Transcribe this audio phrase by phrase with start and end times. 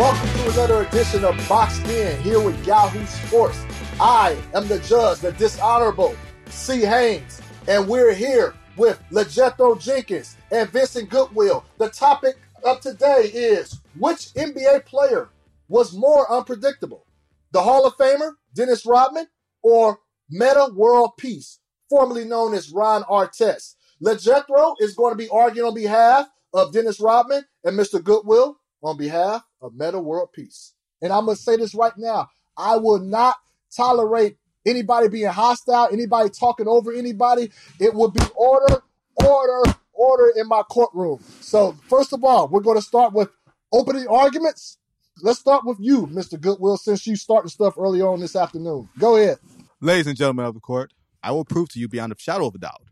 [0.00, 3.62] Welcome to another edition of Boxed In here with Yahoo Sports.
[4.00, 6.16] I am the judge, the dishonorable
[6.46, 6.80] C.
[6.80, 11.66] Haynes, and we're here with LaJethro Jenkins and Vincent Goodwill.
[11.76, 15.28] The topic of today is which NBA player
[15.68, 17.04] was more unpredictable?
[17.52, 19.26] The Hall of Famer, Dennis Rodman,
[19.62, 19.98] or
[20.30, 21.58] Metta World Peace,
[21.90, 23.74] formerly known as Ron Artest?
[24.02, 28.02] LaJethro is going to be arguing on behalf of Dennis Rodman and Mr.
[28.02, 30.74] Goodwill on behalf of Metta World Peace.
[31.02, 32.28] And I'm going to say this right now.
[32.56, 33.36] I will not
[33.74, 37.50] tolerate anybody being hostile, anybody talking over anybody.
[37.78, 38.82] It will be order,
[39.24, 41.22] order, order in my courtroom.
[41.40, 43.30] So, first of all, we're going to start with
[43.72, 44.78] opening arguments.
[45.22, 46.40] Let's start with you, Mr.
[46.40, 48.88] Goodwill, since you started stuff early on this afternoon.
[48.98, 49.38] Go ahead.
[49.80, 50.92] Ladies and gentlemen of the court,
[51.22, 52.82] I will prove to you beyond a shadow of a doubt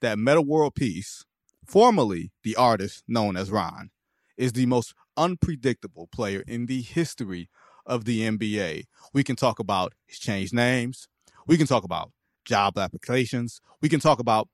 [0.00, 1.24] that Metta World Peace,
[1.64, 3.90] formerly the artist known as Ron,
[4.36, 7.48] is the most unpredictable player in the history
[7.86, 8.84] of the NBA.
[9.12, 11.08] We can talk about his changed names.
[11.46, 12.12] We can talk about
[12.44, 13.60] job applications.
[13.80, 14.48] We can talk about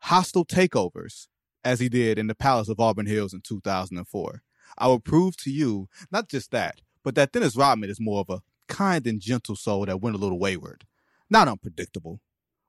[0.00, 1.28] hostile takeovers
[1.64, 4.42] as he did in the Palace of Auburn Hills in 2004.
[4.78, 8.30] I will prove to you not just that, but that Dennis Rodman is more of
[8.30, 10.84] a kind and gentle soul that went a little wayward.
[11.30, 12.20] Not unpredictable,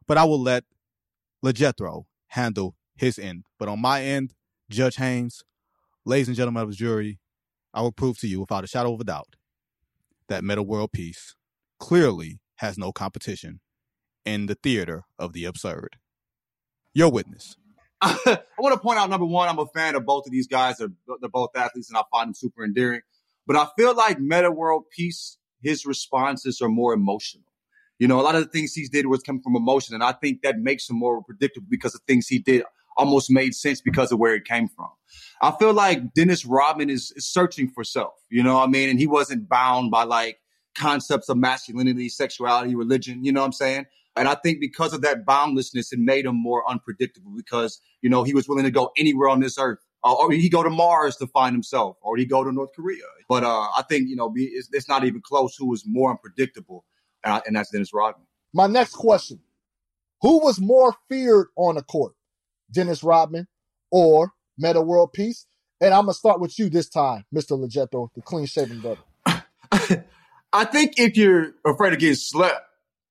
[0.07, 0.63] but I will let
[1.43, 3.45] LeJethro handle his end.
[3.59, 4.33] But on my end,
[4.69, 5.43] Judge Haynes,
[6.07, 7.19] ladies and gentlemen of the jury,
[7.73, 9.35] I will prove to you without a shadow of a doubt
[10.29, 11.35] that Metta World Peace
[11.79, 13.59] clearly has no competition
[14.25, 15.97] in the theater of the absurd.
[16.93, 17.57] Your witness.
[18.01, 20.77] I want to point out number one, I'm a fan of both of these guys.
[20.77, 20.87] They're,
[21.19, 23.01] they're both athletes, and I find them super endearing.
[23.45, 27.45] But I feel like Metta World Peace, his responses are more emotional.
[27.99, 30.13] You know, a lot of the things he did was coming from emotion, and I
[30.13, 32.63] think that makes him more predictable because the things he did
[32.97, 34.89] almost made sense because of where it came from.
[35.41, 38.89] I feel like Dennis Rodman is, is searching for self, you know what I mean?
[38.89, 40.39] And he wasn't bound by like
[40.75, 43.85] concepts of masculinity, sexuality, religion, you know what I'm saying?
[44.15, 48.23] And I think because of that boundlessness, it made him more unpredictable because, you know,
[48.23, 49.79] he was willing to go anywhere on this earth.
[50.03, 53.03] Uh, or he go to Mars to find himself, or he go to North Korea.
[53.27, 56.85] But uh, I think, you know, it's, it's not even close who was more unpredictable
[57.23, 58.25] uh, and that's Dennis Rodman.
[58.53, 59.39] My next question
[60.21, 62.13] Who was more feared on the court,
[62.71, 63.47] Dennis Rodman
[63.91, 65.45] or Metta World Peace?
[65.79, 67.51] And I'm to start with you this time, Mr.
[67.51, 69.01] LaJethro, the clean shaven brother.
[70.53, 72.61] I think if you're afraid of getting slept,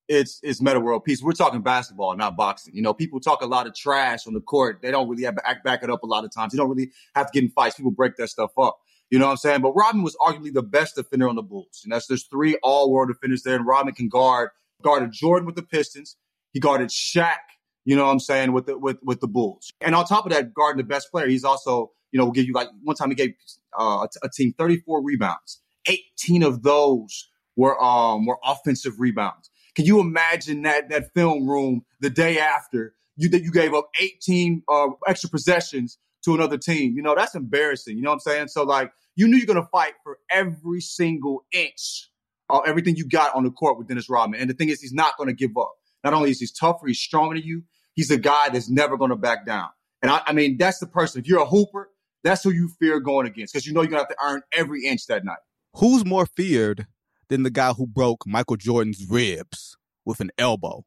[0.09, 1.23] it's it's Metta World Peace.
[1.23, 2.75] We're talking basketball, not boxing.
[2.75, 4.81] You know, people talk a lot of trash on the court.
[4.83, 6.53] They don't really have to act back it up a lot of times.
[6.53, 7.77] You don't really have to get in fights.
[7.77, 8.79] People break that stuff up.
[9.11, 9.61] You know what I'm saying?
[9.61, 11.83] But Rodman was arguably the best defender on the Bulls.
[11.85, 13.55] And that's there's three all world defenders there.
[13.55, 14.51] And Rodman can guard,
[14.83, 16.17] guarded Jordan with the Pistons.
[16.53, 17.37] He guarded Shaq,
[17.87, 19.73] you know what I'm saying, with the with with the Bulls.
[19.81, 22.53] And on top of that, guarding the best player, he's also, you know, give you
[22.53, 23.33] like one time he gave
[23.79, 25.63] uh, a team 34 rebounds.
[25.89, 29.51] 18 of those were um were offensive rebounds.
[29.75, 33.89] Can you imagine that that film room the day after you that you gave up
[34.01, 36.95] 18 uh, extra possessions to another team.
[36.97, 37.97] You know, that's embarrassing.
[37.97, 38.49] You know what I'm saying?
[38.49, 42.11] So like you knew you're gonna fight for every single inch
[42.51, 44.41] of everything you got on the court with Dennis Rodman.
[44.41, 45.73] And the thing is, he's not gonna give up.
[46.05, 47.63] Not only is he tougher, he's stronger than you.
[47.97, 49.69] He's a guy that's never gonna back down.
[50.03, 51.21] And I, I mean, that's the person.
[51.21, 51.91] If you're a hooper,
[52.23, 54.85] that's who you fear going against because you know you're gonna have to earn every
[54.85, 55.39] inch that night.
[55.75, 56.87] Who's more feared
[57.29, 60.85] than the guy who broke Michael Jordan's ribs with an elbow?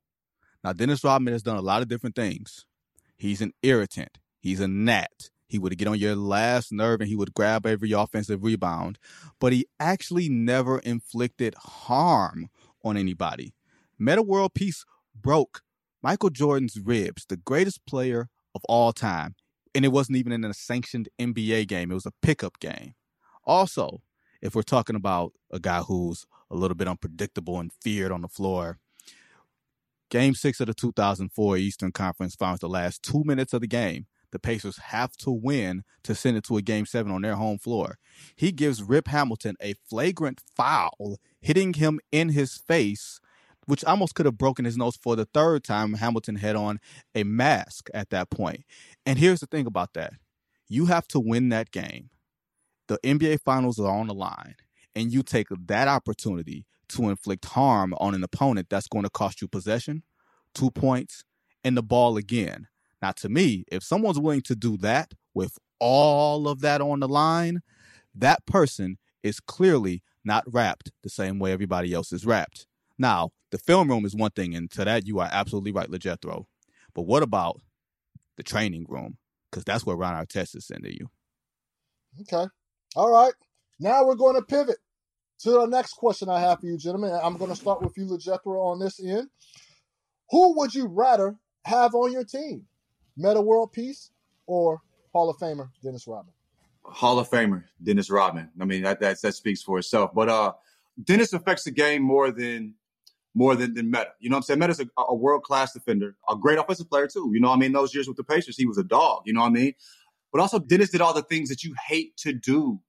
[0.64, 2.66] Now, Dennis Rodman has done a lot of different things.
[3.18, 4.18] He's an irritant.
[4.40, 5.30] He's a gnat.
[5.48, 9.00] He would get on your last nerve and he would grab every offensive rebound,
[9.40, 12.50] but he actually never inflicted harm
[12.84, 13.56] on anybody.
[13.98, 14.86] Metta World Peace
[15.20, 15.64] broke
[16.02, 19.36] Michael Jordan's ribs, the greatest player of all time.
[19.76, 22.96] And it wasn't even in a sanctioned NBA game, it was a pickup game.
[23.46, 24.02] Also,
[24.42, 28.28] if we're talking about a guy who's a little bit unpredictable and feared on the
[28.28, 28.80] floor,
[30.10, 34.08] Game six of the 2004 Eastern Conference Finals, the last two minutes of the game,
[34.32, 37.60] the Pacers have to win to send it to a game seven on their home
[37.60, 38.00] floor.
[38.36, 43.20] He gives Rip Hamilton a flagrant foul, hitting him in his face,
[43.70, 45.94] which almost could have broken his nose for the third time.
[45.94, 46.80] Hamilton had on
[47.14, 48.66] a mask at that point.
[49.06, 50.14] And here's the thing about that
[50.68, 52.10] you have to win that game.
[52.88, 54.56] The NBA Finals are on the line,
[54.96, 59.40] and you take that opportunity to inflict harm on an opponent that's going to cost
[59.40, 60.02] you possession,
[60.56, 61.24] two points,
[61.64, 62.68] and the ball again.
[63.04, 67.08] Now, to me, if someone's willing to do that with all of that on the
[67.08, 67.62] line,
[68.16, 72.66] that person is clearly not wrapped the same way everybody else is wrapped.
[73.00, 76.46] Now, the film room is one thing, and to that you are absolutely right, LaJethro.
[76.94, 77.62] But what about
[78.38, 79.18] the training room?
[79.50, 81.10] Because that's where Ron Artest is sending you.
[82.22, 82.48] Okay.
[82.96, 83.34] All right.
[83.80, 84.78] Now we're going to pivot
[85.40, 87.18] to the next question I have for you, gentlemen.
[87.24, 89.30] I'm going to start with you, LaJethro, on this end.
[90.32, 92.66] Who would you rather have on your team?
[93.16, 94.12] Metta World Peace
[94.46, 94.82] or
[95.14, 96.34] Hall of Famer Dennis Rodman?
[96.84, 98.50] Hall of Famer Dennis Rodman.
[98.60, 100.12] I mean, that that, that speaks for itself.
[100.14, 100.54] But uh,
[101.02, 102.76] Dennis affects the game more than
[103.36, 104.12] more than, than Metta.
[104.20, 104.60] You know what I'm saying?
[104.60, 107.30] Metta's a, a world class defender, a great offensive player too.
[107.34, 107.72] You know what I mean?
[107.72, 109.24] Those years with the Pacers, he was a dog.
[109.26, 109.74] You know what I mean?
[110.32, 112.80] But also, Dennis did all the things that you hate to do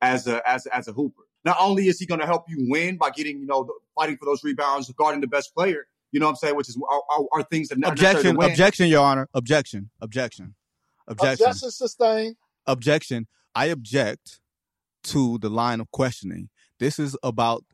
[0.00, 1.22] as a as as a hooper.
[1.44, 4.24] Not only is he going to help you win by getting you know fighting for
[4.24, 5.86] those rebounds, guarding the best player.
[6.10, 6.56] You know what I'm saying?
[6.56, 8.50] Which is are, are, are things that not objection, win.
[8.50, 10.54] objection, Your Honor, objection, objection,
[11.06, 12.36] objection, objection sustained.
[12.66, 13.26] Objection.
[13.54, 14.40] I object
[15.04, 16.48] to the line of questioning.
[16.78, 17.64] This is about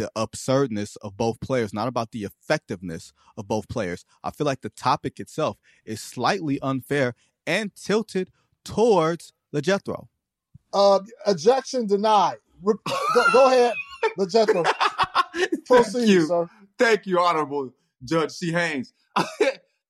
[0.00, 4.06] the absurdness of both players, not about the effectiveness of both players.
[4.24, 7.14] I feel like the topic itself is slightly unfair
[7.46, 8.30] and tilted
[8.64, 10.06] towards LaJethro.
[10.72, 12.36] Uh, ejection denied.
[12.62, 12.74] Re-
[13.14, 13.74] go, go, ahead,
[14.18, 14.64] LaJethro.
[15.66, 16.26] Proceed, Thank you.
[16.26, 16.48] sir.
[16.78, 18.52] Thank you, Honorable Judge C.
[18.52, 18.94] Haynes.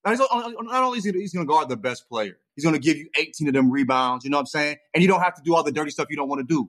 [0.04, 2.96] not only is he, he's going to guard the best player, he's going to give
[2.96, 4.24] you 18 of them rebounds.
[4.24, 4.76] You know what I'm saying?
[4.92, 6.68] And you don't have to do all the dirty stuff you don't want to do.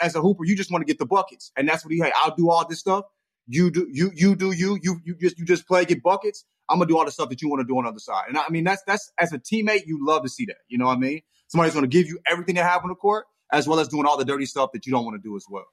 [0.00, 2.00] As a hooper, you just want to get the buckets, and that's what he.
[2.00, 3.04] Hey, I'll do all this stuff.
[3.48, 6.44] You do you you do you you you just you just play get buckets.
[6.68, 8.24] I'm gonna do all the stuff that you want to do on the other side.
[8.28, 10.56] And I mean that's that's as a teammate, you love to see that.
[10.68, 11.22] You know what I mean?
[11.48, 14.16] Somebody's gonna give you everything they have on the court, as well as doing all
[14.16, 15.66] the dirty stuff that you don't want to do as well.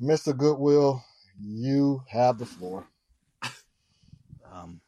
[0.00, 0.36] Mr.
[0.36, 1.02] Goodwill,
[1.40, 2.86] you have the floor.
[4.52, 4.80] Um,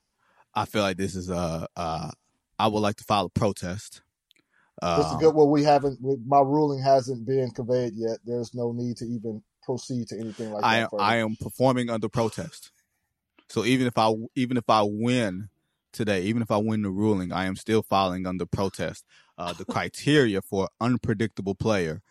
[0.54, 1.68] I feel like this is a.
[1.76, 2.10] Uh,
[2.58, 4.02] I would like to file a protest.
[4.82, 5.20] Um, Mr.
[5.20, 5.98] Goodwill, we haven't.
[6.02, 8.18] We, my ruling hasn't been conveyed yet.
[8.24, 10.90] There's no need to even proceed to anything like I that.
[10.98, 12.70] I am performing under protest.
[13.48, 15.48] So even if I even if I win
[15.92, 19.04] today, even if I win the ruling, I am still filing under protest.
[19.38, 22.02] Uh, the criteria for unpredictable player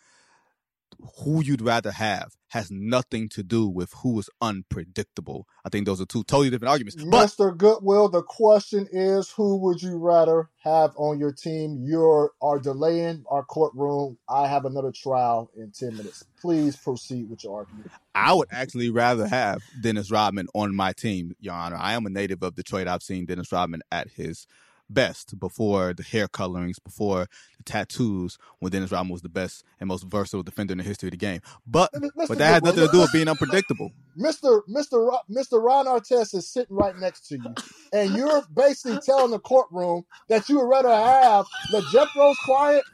[1.22, 5.46] who you'd rather have has nothing to do with who is unpredictable.
[5.64, 7.02] I think those are two totally different arguments.
[7.02, 7.56] But, Mr.
[7.56, 11.78] Goodwill, the question is who would you rather have on your team?
[11.80, 14.18] You are delaying our courtroom.
[14.28, 16.24] I have another trial in 10 minutes.
[16.40, 17.90] Please proceed with your argument.
[18.14, 21.76] I would actually rather have Dennis Rodman on my team, Your Honor.
[21.78, 22.88] I am a native of Detroit.
[22.88, 24.46] I've seen Dennis Rodman at his
[24.88, 27.26] best before the hair colorings, before
[27.58, 31.08] the tattoos, when Dennis Rodman was the best and most versatile defender in the history
[31.08, 31.40] of the game.
[31.66, 32.28] But Mr.
[32.28, 33.92] but that has nothing to do with being unpredictable.
[34.18, 34.62] Mr.
[34.68, 35.06] Mr.
[35.06, 35.62] Ro- Mr.
[35.62, 37.54] Ron Artest is sitting right next to you,
[37.92, 42.84] and you're basically telling the courtroom that you would rather have the Jethro's client.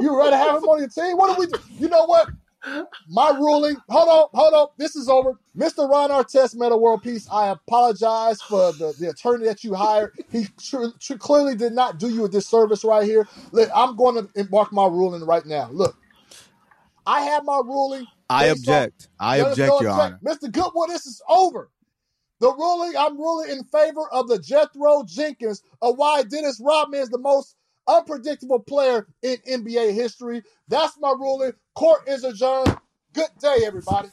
[0.00, 1.16] You would rather have him on your team.
[1.16, 1.58] What do we do?
[1.70, 2.28] You know what?
[3.08, 3.76] My ruling.
[3.88, 4.68] Hold on, hold on.
[4.78, 5.38] This is over.
[5.56, 5.88] Mr.
[5.90, 7.28] Ron Artest, Metta World Peace.
[7.32, 10.12] I apologize for the, the attorney that you hired.
[10.30, 13.28] He tr- tr- clearly did not do you a disservice right here.
[13.52, 15.70] Look, I'm going to embark my ruling right now.
[15.72, 15.96] Look,
[17.06, 18.08] I have my ruling.
[18.30, 19.08] I object.
[19.20, 20.14] On, I object, Your Honor.
[20.24, 20.52] Mr.
[20.52, 21.70] Goodwood, this is over.
[22.40, 27.18] The ruling, I'm ruling in favor of LaJethro Jenkins of why Dennis Rodman is the
[27.18, 27.56] most
[27.88, 30.42] unpredictable player in NBA history.
[30.68, 31.52] That's my ruling.
[31.74, 32.76] Court is adjourned.
[33.14, 34.08] Good day, everybody.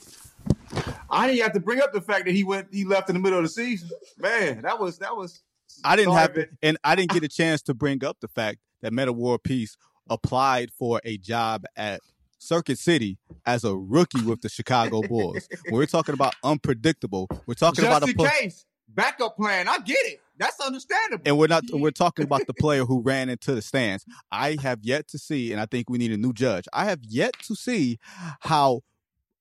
[1.10, 3.22] I didn't have to bring up the fact that he went, he left in the
[3.22, 3.90] middle of the season.
[4.18, 5.42] Man, that was that was.
[5.84, 6.52] I didn't have, it.
[6.64, 9.78] and I didn't get a chance to bring up the fact that Metta World Peace
[10.10, 12.02] applied for a job at
[12.38, 15.48] Circuit City as a rookie with the Chicago Bulls.
[15.66, 19.68] when we're talking about unpredictable, we're talking Just about a in pl- case backup plan.
[19.68, 20.22] I get it.
[20.38, 21.24] That's understandable.
[21.26, 24.06] And we're not we're talking about the player who ran into the stands.
[24.32, 26.66] I have yet to see, and I think we need a new judge.
[26.74, 27.98] I have yet to see
[28.42, 28.82] how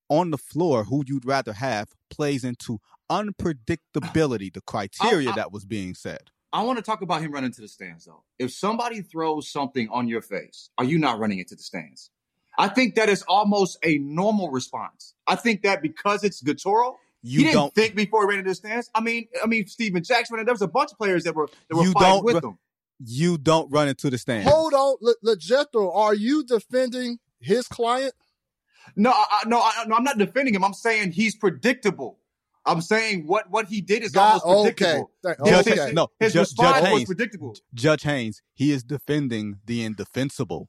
[0.09, 2.79] on the floor who you'd rather have plays into
[3.11, 6.31] unpredictability, the criteria I, I, that was being said.
[6.53, 8.23] I want to talk about him running to the stands though.
[8.39, 12.11] If somebody throws something on your face, are you not running into the stands?
[12.57, 15.15] I think that is almost a normal response.
[15.27, 16.95] I think that because it's Gatoro,
[17.27, 18.91] you he didn't don't think before he ran into the stands.
[18.95, 20.37] I mean, I mean, Stephen Jackson.
[20.45, 22.59] There was a bunch of players that were that were you fighting with him.
[23.01, 24.49] You don't run into the stands.
[24.49, 28.15] Hold on, Le- LaJethro, are you defending his client?
[28.95, 29.97] No, I, no, I, no.
[29.97, 30.63] I'm not defending him.
[30.65, 32.19] I'm saying he's predictable.
[32.67, 35.11] I'm saying what what he did is God, almost predictable.
[35.27, 35.37] Okay.
[35.43, 35.93] Judge, okay.
[35.93, 37.57] No, his Ju- response Judge was predictable.
[37.73, 40.69] Judge Haynes, he is defending the indefensible.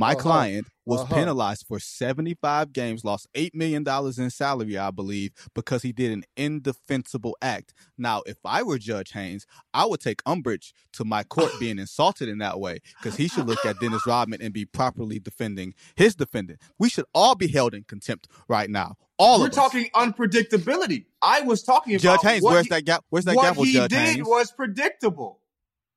[0.00, 0.22] My uh-huh.
[0.22, 1.14] client was uh-huh.
[1.14, 3.84] penalized for 75 games, lost $8 million
[4.16, 7.74] in salary, I believe, because he did an indefensible act.
[7.98, 12.30] Now, if I were Judge Haynes, I would take umbrage to my court being insulted
[12.30, 16.14] in that way because he should look at Dennis Rodman and be properly defending his
[16.14, 16.62] defendant.
[16.78, 18.96] We should all be held in contempt right now.
[19.18, 19.42] All of.
[19.42, 21.04] We're talking unpredictability.
[21.20, 22.42] I was talking Judge about Haynes.
[22.42, 23.04] Where's he, that gap?
[23.10, 23.56] Where's that what gap?
[23.58, 24.26] What he Judge did Haynes?
[24.26, 25.39] was predictable.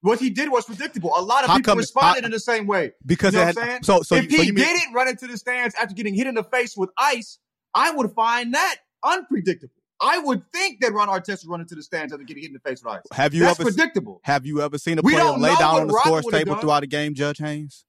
[0.03, 1.11] What he did was predictable.
[1.17, 2.91] A lot of How people come- responded how- in the same way.
[3.05, 3.83] because You know it what I'm saying?
[3.83, 6.27] so so if you- so he mean- didn't run into the stands after getting hit
[6.27, 7.39] in the face with ice,
[7.73, 9.73] I would find that unpredictable.
[10.01, 12.53] I would think that Ron Artest would run into the stands after getting hit in
[12.53, 13.01] the face with ice.
[13.13, 14.19] have you That's ever predictable.
[14.23, 16.61] have you ever seen a player lay down on the Rodman scores table done.
[16.61, 17.85] throughout a game, Judge Haynes?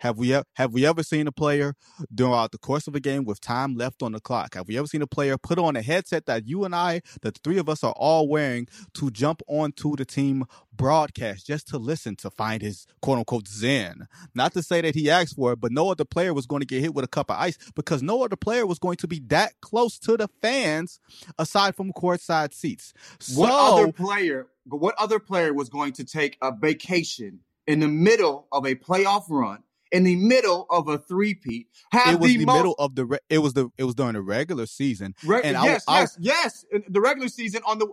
[0.00, 1.74] Have we ever have we ever seen a player
[2.14, 4.54] throughout the course of a game with time left on the clock?
[4.54, 7.34] Have we ever seen a player put on a headset that you and I, that
[7.34, 11.78] the three of us are all wearing, to jump onto the team broadcast just to
[11.78, 14.06] listen to find his quote unquote zen?
[14.34, 16.66] Not to say that he asked for it, but no other player was going to
[16.66, 19.20] get hit with a cup of ice because no other player was going to be
[19.28, 21.00] that close to the fans
[21.38, 22.92] aside from courtside seats.
[23.18, 24.48] So What other player?
[24.66, 28.74] But what other player was going to take a vacation in the middle of a
[28.74, 29.62] playoff run,
[29.92, 33.38] in the middle of a three-peat, it was the, most middle of the re- it
[33.38, 36.64] was the it was during the regular season Re- And I- yes, I- yes, yes.
[36.88, 37.88] The regular season on the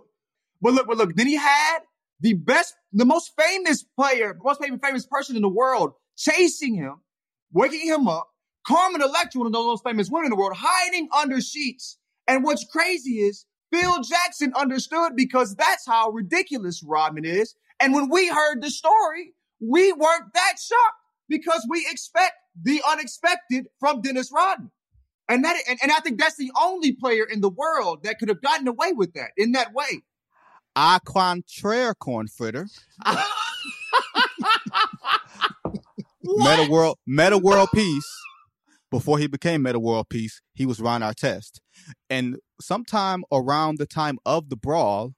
[0.60, 1.80] but look, but look, then he had
[2.20, 7.00] the best, the most famous player, most famous famous person in the world chasing him,
[7.52, 8.30] waking him up.
[8.66, 11.98] Carmen Electra, one of the most famous women in the world, hiding under sheets.
[12.26, 17.54] And what's crazy is Phil Jackson understood because that's how ridiculous Rodman is.
[17.80, 23.66] And when we heard the story, we weren't that shocked because we expect the unexpected
[23.80, 24.70] from Dennis Rodman.
[25.28, 28.28] And that, and, and I think that's the only player in the world that could
[28.28, 30.02] have gotten away with that in that way.
[30.76, 32.66] a contraire corn fritter
[36.24, 38.06] metta world metta world peace
[38.90, 41.60] before he became metta world peace he was ron artest
[42.10, 45.12] and sometime around the time of the brawl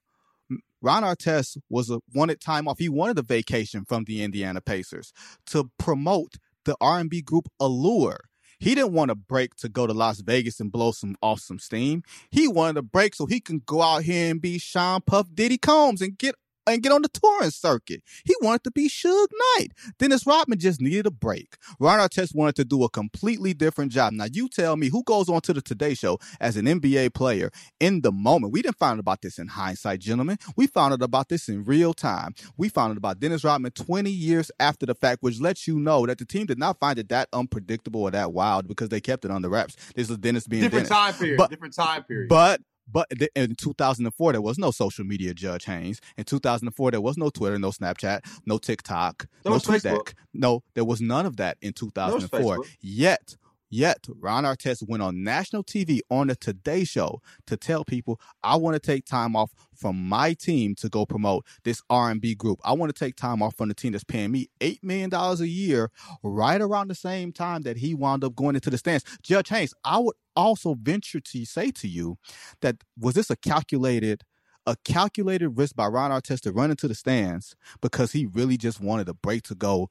[0.81, 2.79] Ron Artest was a wanted time off.
[2.79, 5.11] He wanted a vacation from the Indiana Pacers
[5.47, 8.19] to promote the R&B group Allure.
[8.59, 11.59] He didn't want a break to go to Las Vegas and blow some off some
[11.59, 12.03] steam.
[12.31, 15.57] He wanted a break so he can go out here and be Sean Puff Diddy
[15.57, 16.35] Combs and get
[16.67, 18.03] and get on the touring circuit.
[18.25, 19.69] He wanted to be Suge Knight.
[19.97, 21.55] Dennis Rodman just needed a break.
[21.79, 24.13] Ron Artest wanted to do a completely different job.
[24.13, 27.49] Now you tell me who goes on to the Today Show as an NBA player
[27.79, 28.53] in the moment.
[28.53, 30.37] We didn't find out about this in hindsight, gentlemen.
[30.55, 32.33] We found out about this in real time.
[32.57, 36.05] We found out about Dennis Rodman 20 years after the fact, which lets you know
[36.05, 39.25] that the team did not find it that unpredictable or that wild because they kept
[39.25, 39.75] it under wraps.
[39.95, 41.11] This is Dennis being different Dennis.
[41.11, 41.37] time period.
[41.37, 42.29] But- different time period.
[42.29, 45.99] But but in 2004, there was no social media, Judge Haynes.
[46.17, 49.59] In 2004, there was no Twitter, no Snapchat, no TikTok, There no.
[49.59, 50.13] TweetDeck.
[50.33, 52.63] No, there was none of that in 2004.
[52.81, 53.35] Yet,
[53.69, 58.55] yet, Ron Artest went on national TV on the Today Show to tell people, "I
[58.55, 62.59] want to take time off from my team to go promote this R&B group.
[62.63, 65.41] I want to take time off from the team that's paying me eight million dollars
[65.41, 65.91] a year."
[66.23, 69.73] Right around the same time that he wound up going into the stands, Judge Haynes,
[69.83, 72.17] I would also venture to say to you
[72.61, 74.23] that was this a calculated
[74.67, 78.81] a calculated risk by Ron Artest to run into the stands because he really just
[78.81, 79.89] wanted a break to go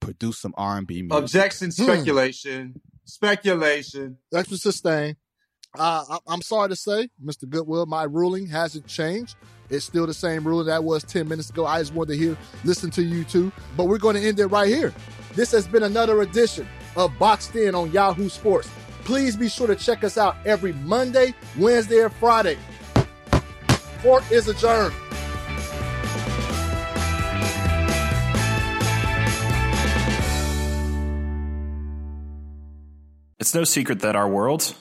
[0.00, 1.18] produce some R&B music.
[1.18, 4.16] Objection, speculation, speculation.
[4.32, 5.16] Extra sustain.
[5.78, 7.48] Uh, I- I'm sorry to say, Mr.
[7.48, 9.36] Goodwill, my ruling hasn't changed.
[9.68, 11.66] It's still the same ruling that was 10 minutes ago.
[11.66, 13.50] I just wanted to hear, listen to you too.
[13.76, 14.94] But we're going to end it right here.
[15.34, 18.70] This has been another edition of Boxed In on Yahoo Sports.
[19.04, 22.56] Please be sure to check us out every Monday, Wednesday, and Friday.
[24.02, 24.94] Court is adjourned.
[33.46, 34.74] It's no secret that our world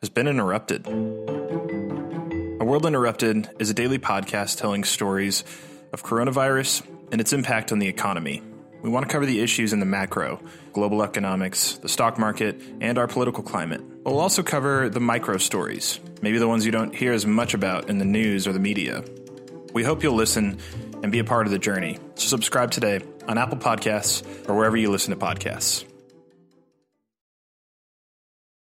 [0.00, 0.84] has been interrupted.
[0.88, 5.44] A World Interrupted is a daily podcast telling stories
[5.92, 8.42] of coronavirus and its impact on the economy.
[8.82, 12.98] We want to cover the issues in the macro, global economics, the stock market, and
[12.98, 13.82] our political climate.
[14.04, 17.88] We'll also cover the micro stories, maybe the ones you don't hear as much about
[17.88, 19.04] in the news or the media.
[19.72, 20.58] We hope you'll listen
[21.04, 22.00] and be a part of the journey.
[22.16, 25.87] So subscribe today on Apple Podcasts or wherever you listen to podcasts.